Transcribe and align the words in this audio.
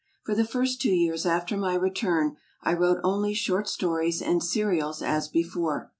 For 0.25 0.33
the 0.33 0.45
first 0.45 0.81
two 0.81 0.89
years 0.89 1.27
after 1.27 1.55
my 1.55 1.75
return 1.75 2.35
I 2.63 2.73
wrote 2.73 2.97
only 3.03 3.35
shon 3.35 3.65
stories 3.65 4.19
and 4.19 4.41
serials 4.43 5.03
as 5.03 5.27
before. 5.27 5.89